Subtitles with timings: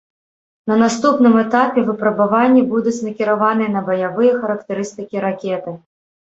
[0.69, 5.77] На наступным этапе выпрабаванні будуць накіраваныя на баявыя характарыстыкі ракеты.